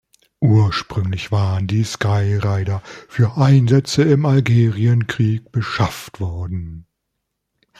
[0.43, 6.87] Ursprünglich waren die Skyraider für Einsätze im Algerienkrieg beschafft worden.